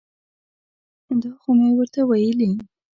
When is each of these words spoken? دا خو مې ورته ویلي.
دا 1.21 1.29
خو 1.39 1.49
مې 1.59 1.69
ورته 1.75 2.01
ویلي. 2.09 2.49